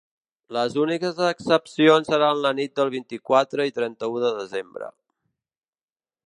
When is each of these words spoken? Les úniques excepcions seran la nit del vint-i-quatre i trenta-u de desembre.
Les 0.55 0.77
úniques 0.83 1.19
excepcions 1.27 2.09
seran 2.13 2.41
la 2.45 2.53
nit 2.61 2.73
del 2.79 2.91
vint-i-quatre 2.97 3.69
i 3.73 3.77
trenta-u 3.77 4.19
de 4.25 4.33
desembre. 4.39 4.91